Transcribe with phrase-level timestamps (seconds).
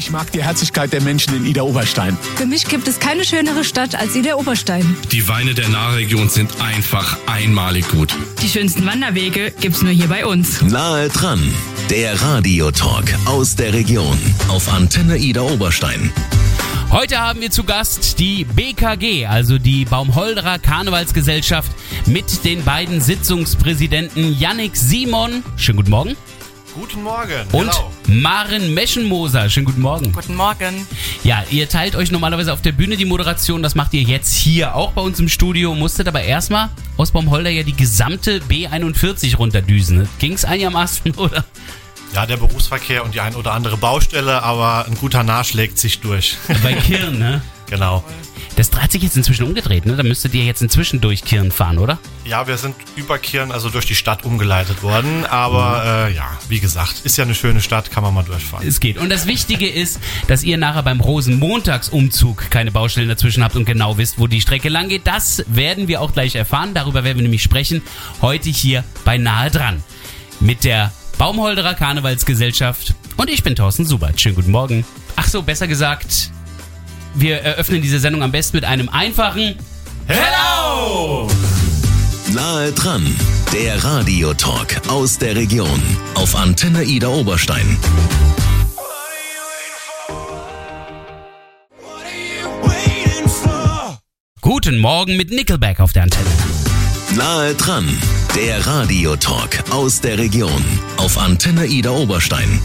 [0.00, 2.16] Ich mag die Herzlichkeit der Menschen in Ida-Oberstein.
[2.36, 4.96] Für mich gibt es keine schönere Stadt als Ida-Oberstein.
[5.12, 8.16] Die Weine der Nahregion sind einfach einmalig gut.
[8.40, 10.62] Die schönsten Wanderwege gibt's nur hier bei uns.
[10.62, 11.52] Nahe dran,
[11.90, 14.18] der Radiotalk aus der Region
[14.48, 16.10] auf Antenne Ida Oberstein.
[16.90, 21.70] Heute haben wir zu Gast die BKG, also die Baumholderer Karnevalsgesellschaft,
[22.06, 25.44] mit den beiden Sitzungspräsidenten Yannick Simon.
[25.56, 26.16] Schönen guten Morgen.
[26.74, 27.48] Guten Morgen.
[27.50, 27.90] Und Hello.
[28.06, 29.50] Maren Meschenmoser.
[29.50, 30.12] Schönen guten Morgen.
[30.12, 30.86] Guten Morgen.
[31.24, 33.60] Ja, ihr teilt euch normalerweise auf der Bühne die Moderation.
[33.62, 35.74] Das macht ihr jetzt hier auch bei uns im Studio.
[35.74, 40.08] Musstet aber erstmal aus Baumholder ja die gesamte B41 runterdüsen.
[40.20, 41.44] Ging's einigermaßen, oder?
[42.14, 45.98] Ja, der Berufsverkehr und die ein oder andere Baustelle, aber ein guter Nah schlägt sich
[46.00, 46.36] durch.
[46.62, 47.42] Bei Kirn, ne?
[47.68, 48.04] genau.
[48.56, 49.96] Das hat sich jetzt inzwischen umgedreht, ne?
[49.96, 51.98] Da müsstet ihr jetzt inzwischen durch Kirn fahren, oder?
[52.24, 55.24] Ja, wir sind über Kirn, also durch die Stadt umgeleitet worden.
[55.24, 58.66] Aber äh, ja, wie gesagt, ist ja eine schöne Stadt, kann man mal durchfahren.
[58.66, 58.98] Es geht.
[58.98, 63.96] Und das Wichtige ist, dass ihr nachher beim Rosenmontagsumzug keine Baustellen dazwischen habt und genau
[63.98, 65.06] wisst, wo die Strecke lang geht.
[65.06, 66.74] Das werden wir auch gleich erfahren.
[66.74, 67.82] Darüber werden wir nämlich sprechen.
[68.20, 69.82] Heute hier bei Nahe dran.
[70.40, 72.94] Mit der Baumholderer Karnevalsgesellschaft.
[73.16, 74.20] Und ich bin Thorsten Subert.
[74.20, 74.84] Schönen guten Morgen.
[75.16, 76.30] Ach so, besser gesagt,
[77.14, 79.56] wir eröffnen diese Sendung am besten mit einem einfachen
[80.06, 81.28] Hello!
[82.32, 83.04] Nahe dran,
[83.52, 85.82] der Radiotalk aus der Region
[86.14, 87.76] auf Antenne Ida Oberstein.
[94.40, 96.30] Guten Morgen mit Nickelback auf der Antenne.
[97.16, 97.88] Nahe dran,
[98.36, 100.64] der Radiotalk aus der Region
[100.96, 102.60] auf Antenne Ida Oberstein.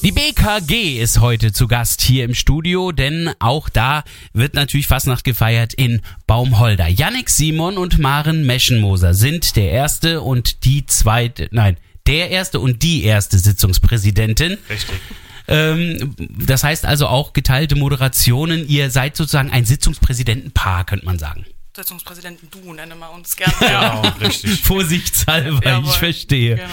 [0.00, 5.24] Die BKG ist heute zu Gast hier im Studio, denn auch da wird natürlich Fastnacht
[5.24, 6.86] gefeiert in Baumholder.
[6.86, 12.84] Yannick Simon und Maren Meschenmoser sind der erste und die zweite, nein, der erste und
[12.84, 14.58] die erste Sitzungspräsidentin.
[14.70, 15.00] Richtig.
[15.48, 16.14] Ähm,
[16.46, 18.68] das heißt also auch geteilte Moderationen.
[18.68, 21.44] Ihr seid sozusagen ein Sitzungspräsidentenpaar, könnte man sagen.
[21.78, 23.54] Sitzungspräsidenten du, nenne mal uns gerne.
[23.60, 24.60] Genau, richtig.
[24.62, 25.88] Vorsichtshalber, Jawohl.
[25.90, 26.56] ich verstehe.
[26.56, 26.68] Genau.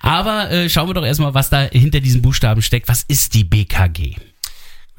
[0.00, 2.88] Aber äh, schauen wir doch erstmal, was da hinter diesen Buchstaben steckt.
[2.88, 4.16] Was ist die BKG?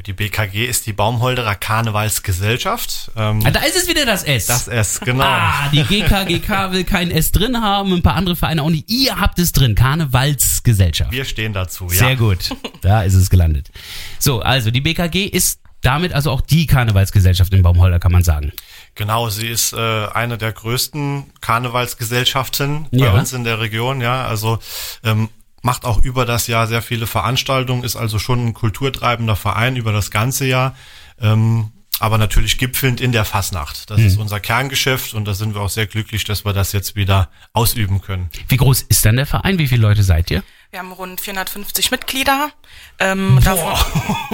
[0.07, 3.11] Die BKG ist die Baumholderer Karnevalsgesellschaft.
[3.15, 4.47] Ähm, Ah, da ist es wieder das S.
[4.47, 5.23] das S, genau.
[5.23, 8.89] Ah, die GKGK will kein S drin haben, ein paar andere Vereine auch nicht.
[8.89, 11.11] Ihr habt es drin, Karnevalsgesellschaft.
[11.11, 11.91] Wir stehen dazu, ja.
[11.91, 12.49] Sehr gut,
[12.81, 13.69] da ist es gelandet.
[14.17, 18.51] So, also die BKG ist damit also auch die Karnevalsgesellschaft in Baumholder, kann man sagen.
[18.95, 23.11] Genau, sie ist äh, eine der größten Karnevalsgesellschaften Ja.
[23.11, 24.25] bei uns in der Region, ja.
[24.25, 24.59] Also
[25.03, 25.29] ähm,
[25.61, 29.91] macht auch über das Jahr sehr viele Veranstaltungen, ist also schon ein kulturtreibender Verein über
[29.91, 30.75] das ganze Jahr.
[31.19, 33.91] Ähm, aber natürlich gipfelnd in der Fasnacht.
[33.91, 36.95] Das ist unser Kerngeschäft und da sind wir auch sehr glücklich, dass wir das jetzt
[36.95, 38.29] wieder ausüben können.
[38.47, 39.59] Wie groß ist dann der Verein?
[39.59, 40.41] Wie viele Leute seid ihr?
[40.71, 42.49] Wir haben rund 450 Mitglieder.
[42.97, 43.73] Ähm, davon,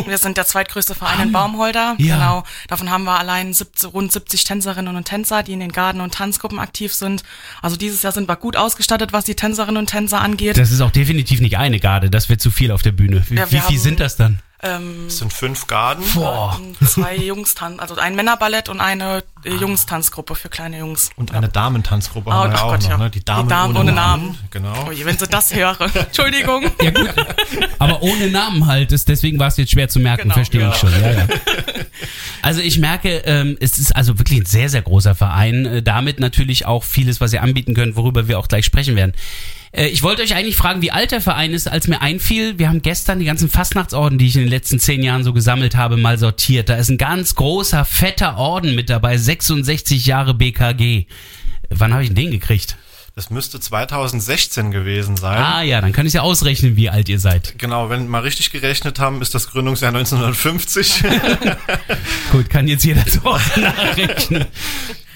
[0.05, 1.95] wir sind der zweitgrößte Verein in Baumholder.
[1.97, 2.15] Ja.
[2.15, 2.43] Genau.
[2.67, 6.13] Davon haben wir allein 70, rund 70 Tänzerinnen und Tänzer, die in den Garden- und
[6.13, 7.23] Tanzgruppen aktiv sind.
[7.63, 10.59] Also dieses Jahr sind wir gut ausgestattet, was die Tänzerinnen und Tänzer angeht.
[10.59, 13.23] Das ist auch definitiv nicht eine Garde, das wird zu viel auf der Bühne.
[13.29, 14.39] Wie, Ja, wie viel sind das dann?
[14.61, 16.03] Ähm, Es sind fünf Garden.
[16.13, 16.59] Boah.
[16.87, 21.09] zwei Jungstanz, also ein Männerballett und eine äh, Jungstanzgruppe für kleine Jungs.
[21.15, 22.97] Und eine Damentanzgruppe Oh, haben wir ach auch Gott, noch, ja.
[22.97, 23.09] ne?
[23.09, 24.23] Die Damen, Die Damen ohne, ohne Namen.
[24.25, 24.37] Namen.
[24.51, 24.85] Genau.
[24.87, 25.89] Oh je, wenn sie das hören.
[25.93, 26.65] Entschuldigung.
[26.81, 27.09] Ja gut,
[27.79, 30.69] aber ohne Namen halt, das, deswegen war es jetzt schwer zu merken, Genau, verstehe ja.
[30.69, 30.91] ich schon.
[30.91, 31.27] Ja, ja.
[32.43, 36.19] Also ich merke, ähm, es ist also wirklich ein sehr, sehr großer Verein, äh, damit
[36.19, 39.13] natürlich auch vieles, was ihr anbieten könnt, worüber wir auch gleich sprechen werden.
[39.71, 42.69] Äh, ich wollte euch eigentlich fragen, wie alt der Verein ist, als mir einfiel, wir
[42.69, 45.97] haben gestern die ganzen Fastnachtsorden, die ich in den letzten zehn Jahren so gesammelt habe,
[45.97, 46.69] mal sortiert.
[46.69, 51.05] Da ist ein ganz großer, fetter Orden mit dabei, 66 Jahre BKG.
[51.69, 52.77] Wann habe ich den gekriegt?
[53.13, 55.37] Das müsste 2016 gewesen sein.
[55.37, 57.55] Ah ja, dann kann ich ja ausrechnen, wie alt ihr seid.
[57.57, 61.03] Genau, wenn wir mal richtig gerechnet haben, ist das Gründungsjahr 1950.
[62.31, 64.45] Gut, kann jetzt jeder Hause nachrechnen.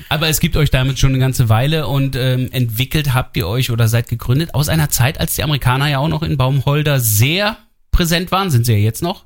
[0.09, 3.71] Aber es gibt euch damit schon eine ganze Weile und ähm, entwickelt habt ihr euch
[3.71, 7.57] oder seid gegründet aus einer Zeit, als die Amerikaner ja auch noch in Baumholder sehr
[7.91, 9.23] präsent waren, sind sie ja jetzt noch.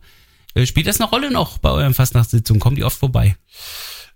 [0.53, 2.59] Äh, spielt das eine Rolle noch bei euren Fastnachtssitzungen?
[2.59, 3.35] Kommen die oft vorbei?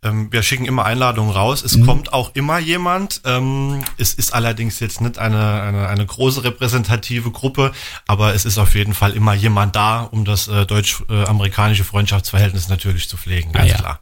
[0.03, 1.61] Ähm, wir schicken immer Einladungen raus.
[1.63, 3.21] Es kommt auch immer jemand.
[3.25, 7.71] Ähm, es ist allerdings jetzt nicht eine, eine, eine große repräsentative Gruppe,
[8.07, 13.09] aber es ist auf jeden Fall immer jemand da, um das äh, deutsch-amerikanische Freundschaftsverhältnis natürlich
[13.09, 13.77] zu pflegen, ganz Ah, ja.
[13.77, 13.99] klar.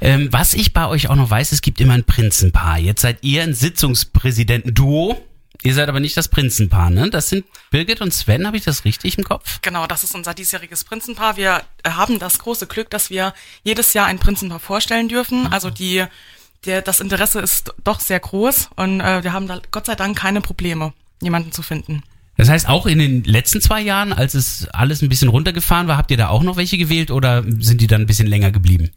[0.00, 2.78] Ähm, was ich bei euch auch noch weiß, es gibt immer ein Prinzenpaar.
[2.78, 5.20] Jetzt seid ihr ein Sitzungspräsidenten-Duo.
[5.66, 7.08] Ihr seid aber nicht das Prinzenpaar, ne?
[7.08, 9.60] Das sind Birgit und Sven, habe ich das richtig im Kopf?
[9.62, 11.38] Genau, das ist unser diesjähriges Prinzenpaar.
[11.38, 13.32] Wir äh, haben das große Glück, dass wir
[13.62, 15.46] jedes Jahr ein Prinzenpaar vorstellen dürfen.
[15.50, 16.04] Also die,
[16.66, 20.18] der, das Interesse ist doch sehr groß und äh, wir haben da Gott sei Dank
[20.18, 22.02] keine Probleme, jemanden zu finden.
[22.36, 25.96] Das heißt, auch in den letzten zwei Jahren, als es alles ein bisschen runtergefahren war,
[25.96, 28.90] habt ihr da auch noch welche gewählt oder sind die dann ein bisschen länger geblieben?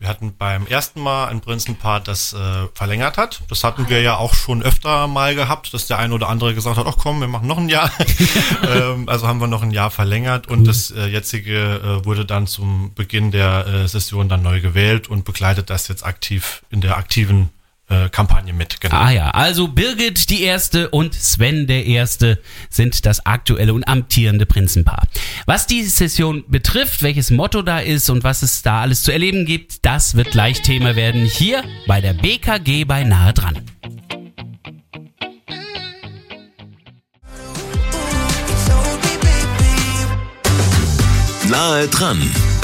[0.00, 3.42] Wir hatten beim ersten Mal ein Prinzenpaar, das äh, verlängert hat.
[3.48, 6.78] Das hatten wir ja auch schon öfter mal gehabt, dass der eine oder andere gesagt
[6.78, 7.92] hat, ach komm, wir machen noch ein Jahr.
[8.66, 12.46] ähm, also haben wir noch ein Jahr verlängert und das äh, jetzige äh, wurde dann
[12.46, 16.96] zum Beginn der äh, Session dann neu gewählt und begleitet das jetzt aktiv in der
[16.96, 17.50] aktiven
[17.90, 18.80] äh, Kampagne mit.
[18.80, 18.96] Genau.
[18.96, 22.40] Ah ja, also Birgit die Erste und Sven der Erste
[22.70, 25.06] sind das aktuelle und amtierende Prinzenpaar.
[25.46, 29.44] Was die Session betrifft, welches Motto da ist und was es da alles zu erleben
[29.44, 33.58] gibt, das wird gleich Thema werden hier bei der BKG bei Nahe dran.
[41.48, 42.18] Nahe dran,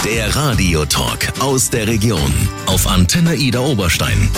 [0.04, 2.32] der Radiotalk aus der Region
[2.66, 4.30] auf Antenne Ida Oberstein.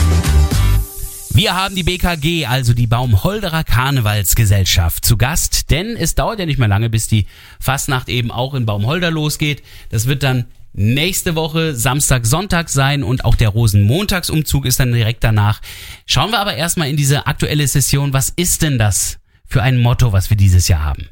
[1.31, 6.59] Wir haben die BKG, also die Baumholderer Karnevalsgesellschaft, zu Gast, denn es dauert ja nicht
[6.59, 7.27] mehr lange, bis die
[7.61, 9.63] Fastnacht eben auch in Baumholder losgeht.
[9.91, 15.23] Das wird dann nächste Woche Samstag, Sonntag sein und auch der Rosenmontagsumzug ist dann direkt
[15.23, 15.61] danach.
[16.07, 18.13] Schauen wir aber erstmal in diese aktuelle Session.
[18.13, 21.09] Was ist denn das für ein Motto, was wir dieses Jahr haben?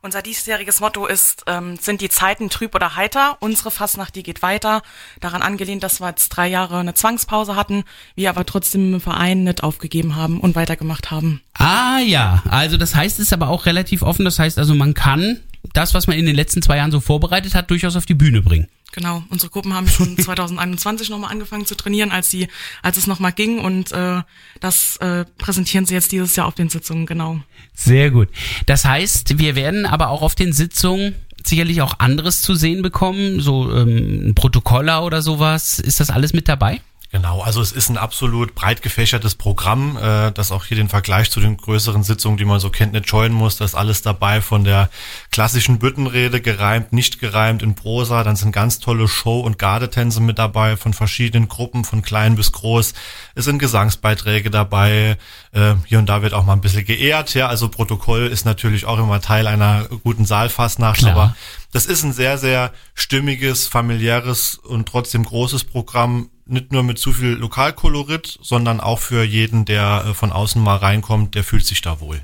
[0.00, 3.36] Unser diesjähriges Motto ist, ähm, sind die Zeiten trüb oder heiter?
[3.40, 4.82] Unsere Fastnacht, die geht weiter.
[5.20, 7.84] Daran angelehnt, dass wir jetzt drei Jahre eine Zwangspause hatten,
[8.14, 11.40] wir aber trotzdem im Verein nicht aufgegeben haben und weitergemacht haben.
[11.54, 14.24] Ah ja, also das heißt, es ist aber auch relativ offen.
[14.24, 15.40] Das heißt also, man kann
[15.72, 18.42] das, was man in den letzten zwei Jahren so vorbereitet hat, durchaus auf die Bühne
[18.42, 18.68] bringen.
[18.92, 22.48] Genau, unsere Gruppen haben schon 2021 nochmal angefangen zu trainieren, als sie,
[22.82, 24.22] als es nochmal ging und äh,
[24.60, 27.40] das äh, präsentieren sie jetzt dieses Jahr auf den Sitzungen, genau.
[27.74, 28.28] Sehr gut.
[28.66, 31.14] Das heißt, wir werden aber auch auf den Sitzungen
[31.44, 35.78] sicherlich auch anderes zu sehen bekommen, so ähm, ein Protokoller oder sowas.
[35.78, 36.80] Ist das alles mit dabei?
[37.10, 41.30] Genau, also es ist ein absolut breit gefächertes Programm, äh, das auch hier den Vergleich
[41.30, 43.56] zu den größeren Sitzungen, die man so kennt, nicht scheuen muss.
[43.56, 44.90] Da ist alles dabei von der
[45.30, 48.24] klassischen Büttenrede, gereimt, nicht gereimt in Prosa.
[48.24, 52.52] Dann sind ganz tolle Show- und Gardetänze mit dabei von verschiedenen Gruppen, von klein bis
[52.52, 52.92] groß.
[53.34, 55.16] Es sind Gesangsbeiträge dabei.
[55.52, 57.32] Äh, hier und da wird auch mal ein bisschen geehrt.
[57.32, 60.98] Ja, also Protokoll ist natürlich auch immer Teil einer guten Saalfastnacht.
[60.98, 61.12] Klar.
[61.12, 61.36] Aber
[61.72, 67.12] das ist ein sehr, sehr stimmiges, familiäres und trotzdem großes Programm nicht nur mit zu
[67.12, 71.80] viel Lokalkolorit, sondern auch für jeden, der äh, von außen mal reinkommt, der fühlt sich
[71.80, 72.20] da wohl.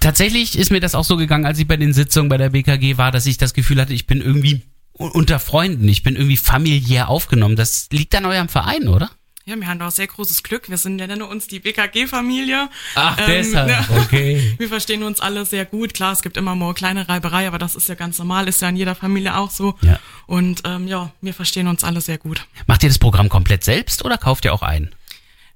[0.00, 2.96] Tatsächlich ist mir das auch so gegangen, als ich bei den Sitzungen bei der BKG
[2.96, 4.62] war, dass ich das Gefühl hatte, ich bin irgendwie
[4.92, 7.56] unter Freunden, ich bin irgendwie familiär aufgenommen.
[7.56, 9.10] Das liegt an eurem Verein, oder?
[9.48, 10.68] Ja, wir haben da auch sehr großes Glück.
[10.68, 12.68] Wir sind, wir nennen uns die BKG-Familie.
[12.96, 13.86] Ach, Ähm, deshalb, ja.
[13.96, 14.54] okay.
[14.58, 15.94] Wir verstehen uns alle sehr gut.
[15.94, 18.68] Klar, es gibt immer mal kleine Reiberei, aber das ist ja ganz normal, ist ja
[18.68, 19.76] in jeder Familie auch so.
[19.82, 20.00] Ja.
[20.26, 22.44] Und ähm, ja, wir verstehen uns alle sehr gut.
[22.66, 24.92] Macht ihr das Programm komplett selbst oder kauft ihr auch ein?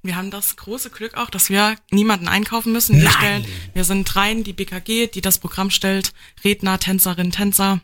[0.03, 2.95] Wir haben das große Glück auch, dass wir niemanden einkaufen müssen.
[2.95, 3.13] Wir, Nein.
[3.13, 6.13] stellen, wir sind rein die BKG, die das Programm stellt.
[6.45, 7.81] Redner, Tänzerin, Tänzer.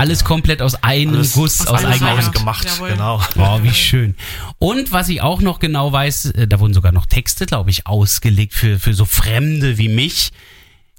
[0.00, 2.32] Alles komplett aus einem Alles Guss, aus eigener Hand.
[2.32, 2.92] gemacht, Jawohl.
[2.92, 3.22] genau.
[3.34, 4.16] Boah, wie schön.
[4.58, 7.86] Und was ich auch noch genau weiß, äh, da wurden sogar noch Texte, glaube ich,
[7.86, 10.30] ausgelegt für, für so Fremde wie mich.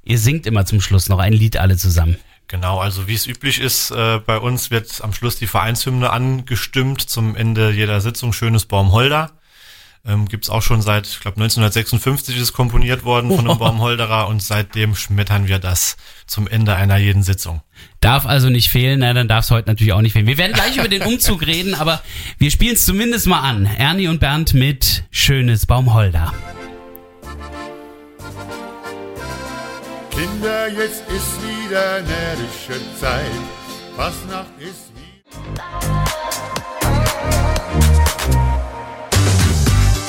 [0.03, 2.15] Ihr singt immer zum Schluss noch ein Lied alle zusammen.
[2.47, 7.01] Genau, also wie es üblich ist, äh, bei uns wird am Schluss die Vereinshymne angestimmt
[7.01, 9.31] zum Ende jeder Sitzung Schönes Baumholder.
[10.03, 13.59] Ähm, Gibt es auch schon seit, ich glaube 1956 ist es komponiert worden von einem
[13.59, 15.95] Baumholderer und seitdem schmettern wir das
[16.25, 17.61] zum Ende einer jeden Sitzung.
[17.99, 20.25] Darf also nicht fehlen, na, dann darf es heute natürlich auch nicht fehlen.
[20.25, 22.01] Wir werden gleich über den Umzug reden, aber
[22.39, 23.67] wir spielen es zumindest mal an.
[23.67, 26.33] Ernie und Bernd mit Schönes Baumholder.
[30.09, 33.31] Kinder, jetzt ist wieder närrische Zeit.
[33.95, 36.20] Fastnacht ist wieder.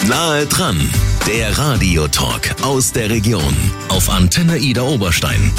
[0.08, 0.90] Nahe dran,
[1.28, 3.54] der Radiotalk aus der Region.
[3.88, 5.52] Auf Antenne Ida Oberstein.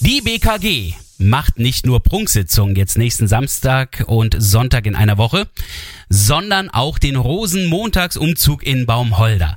[0.00, 5.48] Die BKG macht nicht nur Prunksitzungen jetzt nächsten Samstag und Sonntag in einer Woche,
[6.08, 9.56] sondern auch den Rosenmontagsumzug in Baumholder.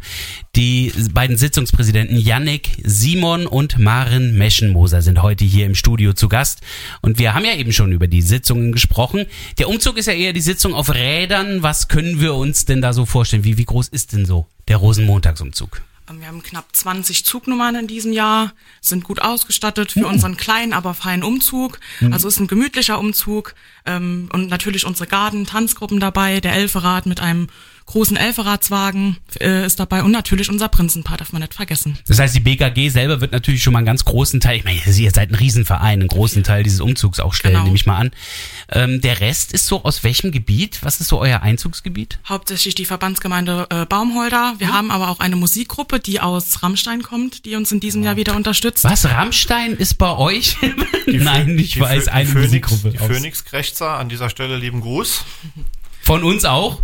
[0.56, 6.62] Die beiden Sitzungspräsidenten Yannick Simon und Maren Meschenmoser sind heute hier im Studio zu Gast.
[7.01, 9.27] Und wir haben ja eben schon über die Sitzungen gesprochen.
[9.60, 11.63] Der Umzug ist ja eher die Sitzung auf Rädern.
[11.63, 13.44] Was können wir uns denn da so vorstellen?
[13.44, 15.82] Wie, wie groß ist denn so der Rosenmontagsumzug?
[16.10, 20.74] Ähm, Wir haben knapp 20 Zugnummern in diesem Jahr, sind gut ausgestattet für unseren kleinen,
[20.74, 21.79] aber feinen Umzug.
[22.12, 23.55] Also ist ein gemütlicher Umzug
[23.86, 27.48] ähm, und natürlich unsere Garden, Tanzgruppen dabei, der Elferrad mit einem
[27.91, 31.98] großen Elferradswagen äh, ist dabei und natürlich unser Prinzenpaar darf man nicht vergessen.
[32.07, 34.79] Das heißt, die BKG selber wird natürlich schon mal einen ganz großen Teil, ich meine,
[34.79, 37.65] ihr seid ein Riesenverein, einen großen Teil dieses Umzugs auch stellen, Genau.
[37.65, 38.12] nehme ich mal an.
[38.71, 40.79] Ähm, der Rest ist so aus welchem Gebiet?
[40.83, 42.19] Was ist so euer Einzugsgebiet?
[42.27, 44.55] Hauptsächlich die Verbandsgemeinde äh, Baumholder.
[44.57, 48.03] Wir haben aber auch eine Musikgruppe Gruppe, die aus Rammstein kommt, die uns in diesem
[48.03, 48.83] Jahr wieder unterstützt.
[48.83, 49.05] Was?
[49.05, 50.57] Rammstein ist bei euch?
[51.07, 52.89] Nein, ich Die weiß, eine Phoenix, Musikgruppe.
[52.91, 55.24] Die aus- Phoenix Krächzer, an dieser Stelle lieben Gruß.
[56.01, 56.81] Von uns auch.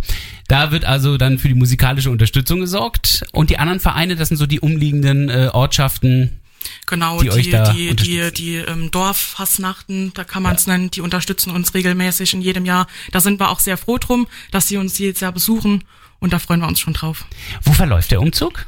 [0.48, 3.22] Da wird also dann für die musikalische Unterstützung gesorgt.
[3.32, 6.40] Und die anderen Vereine, das sind so die umliegenden äh, Ortschaften.
[6.86, 10.90] Genau, die die, euch die, da die, die, ähm, Dorffasnachten, da kann man es nennen,
[10.90, 12.86] die unterstützen uns regelmäßig in jedem Jahr.
[13.12, 15.84] Da sind wir auch sehr froh drum, dass sie uns jedes Jahr besuchen
[16.18, 17.26] und da freuen wir uns schon drauf.
[17.62, 18.66] Wo verläuft der Umzug?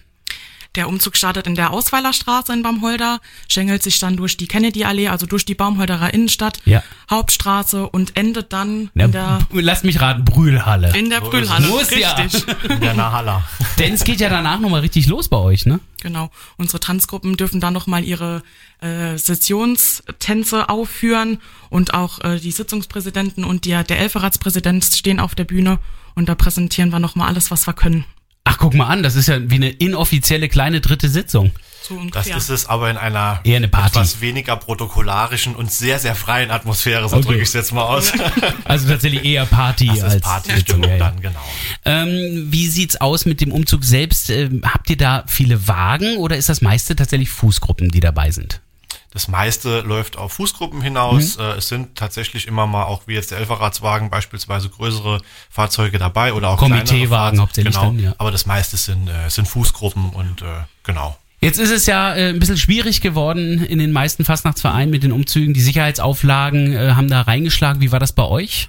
[0.77, 5.27] Der Umzug startet in der Ausweilerstraße in Baumholder, schlängelt sich dann durch die Kennedy-Allee, also
[5.27, 6.83] durch die Baumholderer Innenstadt, Ja.
[7.11, 10.97] Hauptstraße und endet dann Na, in der, Lass mich raten, Brühlhalle.
[10.97, 11.65] in der Brühlhalle.
[11.67, 11.71] es.
[11.71, 12.13] Muss ja.
[12.13, 12.45] Richtig.
[12.71, 13.45] In der Nahalla.
[13.79, 15.81] Denn es geht ja danach nochmal richtig los bei euch, ne?
[16.03, 16.31] Genau.
[16.57, 18.43] Unsere Tanzgruppen dürfen dann nochmal ihre
[18.81, 25.45] äh, Sessionstänze aufführen und auch äh, die Sitzungspräsidenten und der, der Elferratspräsident stehen auf der
[25.45, 25.79] Bühne
[26.15, 28.05] und da präsentieren wir nochmal alles, was wir können.
[28.53, 31.53] Ach, guck mal an, das ist ja wie eine inoffizielle kleine dritte Sitzung.
[31.83, 33.99] So Das ist es aber in einer Eher eine Party.
[33.99, 37.27] etwas weniger protokollarischen und sehr, sehr freien Atmosphäre, so Okay.
[37.27, 38.13] drücke ich es jetzt mal aus.
[38.65, 40.99] Also tatsächlich eher Party Das als ist Partystimmung ja, ja.
[40.99, 41.41] dann, genau.
[41.85, 44.31] Ähm, wie sieht's aus mit dem Umzug selbst?
[44.31, 48.61] Ähm, habt ihr da viele Wagen oder ist das meiste tatsächlich Fußgruppen, die dabei sind?
[49.11, 51.37] Das meiste läuft auf Fußgruppen hinaus.
[51.37, 51.45] Mhm.
[51.45, 56.33] Äh, Es sind tatsächlich immer mal auch wie jetzt der Elferratswagen beispielsweise größere Fahrzeuge dabei
[56.33, 57.87] oder auch Komiteewagen hauptsächlich genau.
[57.87, 58.15] dann, ja.
[58.19, 60.47] Aber das meiste sind, äh, sind Fußgruppen und äh,
[60.85, 61.17] genau.
[61.41, 65.11] Jetzt ist es ja äh, ein bisschen schwierig geworden in den meisten Fastnachtsvereinen mit den
[65.11, 65.55] Umzügen.
[65.55, 67.81] Die Sicherheitsauflagen äh, haben da reingeschlagen.
[67.81, 68.69] Wie war das bei euch?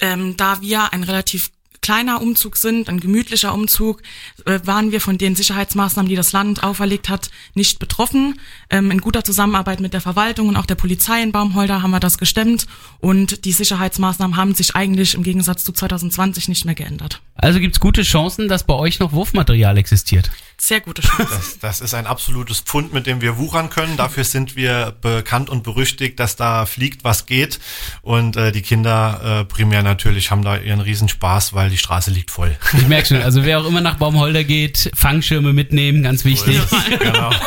[0.00, 1.50] ähm, da wir ein relativ
[1.86, 4.02] kleiner Umzug sind, ein gemütlicher Umzug,
[4.44, 8.40] äh, waren wir von den Sicherheitsmaßnahmen, die das Land auferlegt hat, nicht betroffen.
[8.70, 12.00] Ähm, in guter Zusammenarbeit mit der Verwaltung und auch der Polizei in Baumholder haben wir
[12.00, 12.66] das gestemmt
[12.98, 17.22] und die Sicherheitsmaßnahmen haben sich eigentlich im Gegensatz zu 2020 nicht mehr geändert.
[17.38, 20.30] Also gibt's gute Chancen, dass bei euch noch Wurfmaterial existiert.
[20.58, 21.28] Sehr gute Chance.
[21.30, 23.98] Das, das ist ein absolutes Pfund, mit dem wir wuchern können.
[23.98, 27.60] Dafür sind wir bekannt und berüchtigt, dass da fliegt, was geht.
[28.00, 32.30] Und äh, die Kinder äh, primär natürlich haben da ihren Riesenspaß, weil die Straße liegt
[32.30, 32.56] voll.
[32.72, 36.60] Ich merke schon, also wer auch immer nach Baumholder geht, Fangschirme mitnehmen, ganz wichtig.
[36.98, 37.30] genau.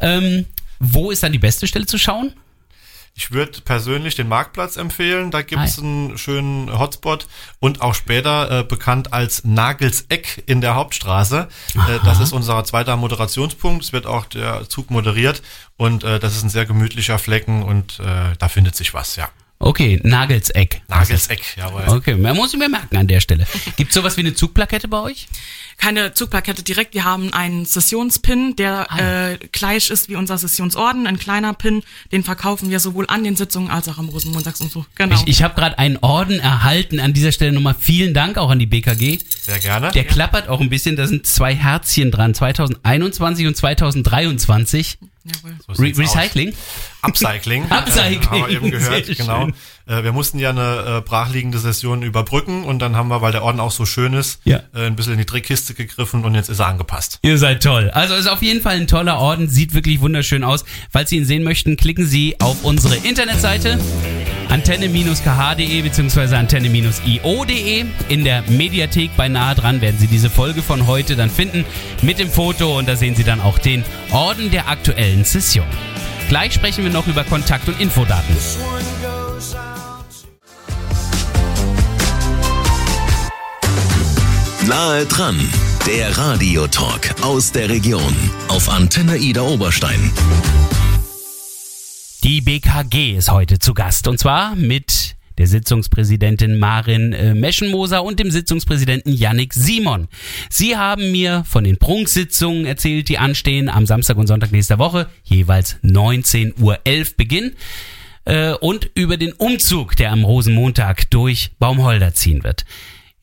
[0.00, 0.46] Ähm,
[0.78, 2.32] wo ist dann die beste Stelle zu schauen?
[3.20, 5.30] Ich würde persönlich den Marktplatz empfehlen.
[5.30, 5.84] Da gibt's Hi.
[5.84, 7.26] einen schönen Hotspot
[7.58, 11.46] und auch später äh, bekannt als Nagelseck in der Hauptstraße.
[11.74, 13.84] Äh, das ist unser zweiter Moderationspunkt.
[13.84, 15.42] Es wird auch der Zug moderiert
[15.76, 19.28] und äh, das ist ein sehr gemütlicher Flecken und äh, da findet sich was, ja.
[19.62, 20.80] Okay, Nagelseck.
[20.88, 21.82] Nagelseck, jawohl.
[21.86, 23.46] Okay, man muss ich mir merken an der Stelle.
[23.76, 25.28] Gibt's sowas wie eine Zugplakette bei euch?
[25.76, 31.18] Keine Zugplakette direkt, wir haben einen Sessionspin, der äh, gleich ist wie unser Sessionsorden, ein
[31.18, 34.86] kleiner Pin, den verkaufen wir sowohl an den Sitzungen als auch am Rosenmontags und so.
[34.94, 35.14] Genau.
[35.14, 36.98] Ich, ich habe gerade einen Orden erhalten.
[36.98, 39.18] An dieser Stelle nochmal vielen Dank auch an die BKG.
[39.42, 39.90] Sehr gerne.
[39.92, 40.96] Der klappert auch ein bisschen.
[40.96, 42.32] Da sind zwei Herzchen dran.
[42.32, 44.98] 2021 und 2023.
[45.24, 45.56] Jawohl.
[45.66, 45.98] So Re aus.
[46.16, 46.54] Upcycling.
[47.02, 47.64] Upcycling.
[47.70, 49.42] Äh, haben wir eben gehört, sehr genau.
[49.46, 49.54] schön.
[49.86, 53.42] Äh, wir mussten ja eine äh, brachliegende Session überbrücken und dann haben wir, weil der
[53.42, 54.60] Orden auch so schön ist, Ja.
[54.74, 57.18] äh, ein bisschen in die Trickkiste gegriffen und jetzt ist er angepasst.
[57.22, 57.90] Ihr seid toll.
[57.90, 60.64] Also ist auf jeden Fall ein toller Orden, sieht wirklich wunderschön aus.
[60.90, 63.78] Falls Sie ihn sehen möchten, klicken Sie auf unsere Internetseite
[64.48, 66.34] antenne-kh.de bzw.
[66.36, 67.84] antenne-io.de.
[68.08, 71.64] In der Mediathek bei nahe dran werden Sie diese Folge von heute dann finden
[72.02, 74.68] mit dem Foto und da sehen Sie dann auch den Orden der
[75.10, 75.66] aktuellen Session.
[76.28, 78.36] Gleich sprechen wir noch über Kontakt- und Infodaten.
[84.66, 85.36] Nahe dran,
[85.86, 88.14] der Radiotalk aus der Region
[88.48, 90.12] auf Antenne Ida Oberstein.
[92.22, 98.20] Die BKG ist heute zu Gast und zwar mit der Sitzungspräsidentin Marin äh, Meschenmoser und
[98.20, 100.06] dem Sitzungspräsidenten Yannick Simon.
[100.50, 105.08] Sie haben mir von den Prunksitzungen erzählt, die anstehen am Samstag und Sonntag nächster Woche,
[105.24, 106.78] jeweils 19.11 Uhr
[107.16, 107.52] Beginn
[108.26, 112.66] äh, und über den Umzug, der am Rosenmontag durch Baumholder ziehen wird.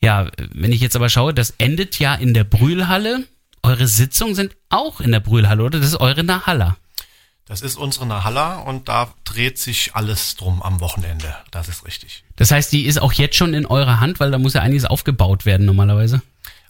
[0.02, 3.26] Ja, wenn ich jetzt aber schaue, das endet ja in der Brühlhalle.
[3.62, 5.78] Eure Sitzungen sind auch in der Brühlhalle, oder?
[5.78, 6.76] Das ist eure Nahalla.
[7.48, 11.34] Das ist unsere Nahalla und da dreht sich alles drum am Wochenende.
[11.50, 12.22] Das ist richtig.
[12.36, 14.84] Das heißt, die ist auch jetzt schon in eurer Hand, weil da muss ja einiges
[14.84, 16.20] aufgebaut werden normalerweise.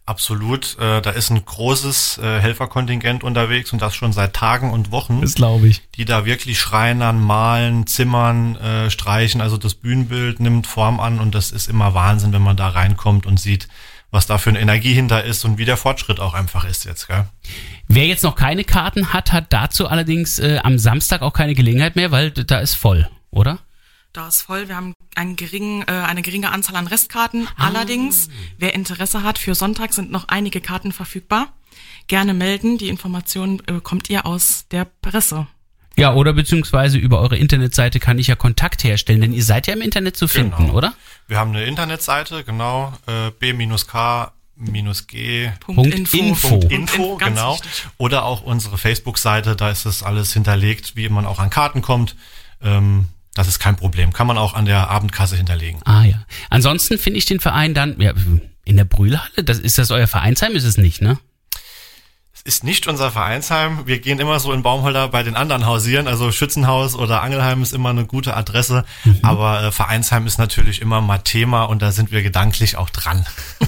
[0.06, 0.78] Absolut.
[0.78, 5.20] Äh, da ist ein großes äh, Helferkontingent unterwegs und das schon seit Tagen und Wochen.
[5.34, 5.82] glaube ich.
[5.96, 9.40] die da wirklich schreinern, malen, zimmern, äh, streichen.
[9.40, 13.26] Also das Bühnenbild nimmt Form an und das ist immer Wahnsinn, wenn man da reinkommt
[13.26, 13.68] und sieht,
[14.10, 17.08] was da für eine Energie hinter ist und wie der Fortschritt auch einfach ist jetzt.
[17.08, 17.26] Gell?
[17.88, 21.96] Wer jetzt noch keine Karten hat, hat dazu allerdings äh, am Samstag auch keine Gelegenheit
[21.96, 23.58] mehr, weil da ist voll, oder?
[24.12, 24.68] Da ist voll.
[24.68, 27.46] Wir haben einen geringen, äh, eine geringe Anzahl an Restkarten.
[27.56, 31.52] Allerdings, wer Interesse hat, für Sonntag sind noch einige Karten verfügbar.
[32.08, 32.78] gerne melden.
[32.78, 35.46] Die Information äh, bekommt ihr aus der Presse.
[35.98, 39.74] Ja, oder beziehungsweise über eure Internetseite kann ich ja Kontakt herstellen, denn ihr seid ja
[39.74, 40.74] im Internet zu finden, Genau.
[40.74, 40.94] oder?
[41.26, 44.32] Wir haben eine Internetseite, genau, äh, b-k-g
[45.60, 46.58] Punkt Info.
[47.16, 47.54] Genau.
[47.54, 47.70] wichtig.
[47.98, 52.16] Oder auch unsere Facebook-Seite, da ist das alles hinterlegt, wie man auch an Karten kommt.
[52.62, 54.12] Ähm, das ist kein Problem.
[54.12, 55.80] Kann man auch an der Abendkasse hinterlegen.
[55.84, 56.24] Ah ja.
[56.50, 58.12] Ansonsten finde ich den Verein dann ja,
[58.64, 59.44] in der Brühlhalle.
[59.44, 61.18] Das ist das euer Vereinsheim, ist es nicht, ne?
[62.44, 63.86] Ist nicht unser Vereinsheim.
[63.86, 66.06] Wir gehen immer so in Baumholder bei den anderen hausieren.
[66.08, 68.84] Also Schützenhaus oder Angelheim ist immer eine gute Adresse.
[69.22, 73.26] Aber äh, Vereinsheim ist natürlich immer mal Thema und da sind wir gedanklich auch dran.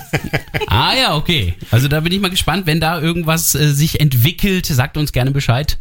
[0.67, 1.55] Ah ja, okay.
[1.73, 5.33] Also da bin ich mal gespannt, wenn da irgendwas äh, sich entwickelt, sagt uns gerne
[5.33, 5.79] Bescheid.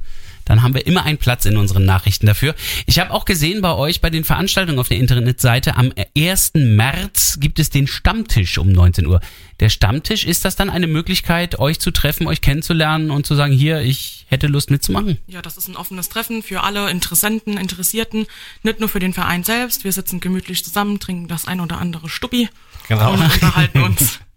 [0.49, 2.55] Dann haben wir immer einen Platz in unseren Nachrichten dafür.
[2.87, 6.53] Ich habe auch gesehen bei euch bei den Veranstaltungen auf der Internetseite, am 1.
[6.55, 9.21] März gibt es den Stammtisch um 19 Uhr.
[9.59, 13.53] Der Stammtisch, ist das dann eine Möglichkeit, euch zu treffen, euch kennenzulernen und zu sagen,
[13.53, 15.19] hier, ich hätte Lust mitzumachen?
[15.27, 18.25] Ja, das ist ein offenes Treffen für alle Interessenten, Interessierten,
[18.63, 19.83] nicht nur für den Verein selbst.
[19.83, 22.49] Wir sitzen gemütlich zusammen, trinken das ein oder andere Stuppi
[22.87, 23.13] Genau.
[23.13, 24.19] und unterhalten uns.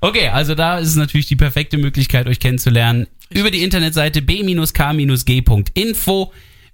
[0.00, 3.08] Okay, also da ist es natürlich die perfekte Möglichkeit, euch kennenzulernen.
[3.30, 4.72] Über die Internetseite b-k-g.info,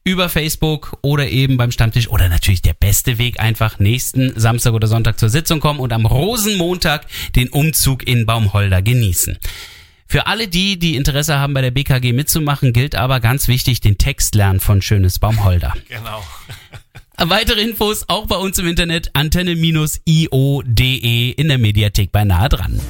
[0.05, 4.87] über Facebook oder eben beim Stammtisch oder natürlich der beste Weg einfach nächsten Samstag oder
[4.87, 9.39] Sonntag zur Sitzung kommen und am Rosenmontag den Umzug in Baumholder genießen.
[10.07, 13.97] Für alle die, die Interesse haben, bei der BKG mitzumachen, gilt aber ganz wichtig, den
[13.97, 15.73] Text lernen von Schönes Baumholder.
[15.89, 16.23] Genau.
[17.17, 22.81] Weitere Infos auch bei uns im Internet antenne-io.de in der Mediathek bei nahe dran.